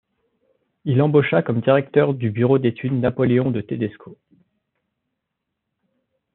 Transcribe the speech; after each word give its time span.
Il 0.83 0.99
embaucha 1.03 1.43
comme 1.43 1.61
directeur 1.61 2.15
du 2.15 2.31
bureau 2.31 2.57
d'études 2.57 2.99
Napoléon 2.99 3.51
de 3.51 3.61
Tédesco. 3.61 4.17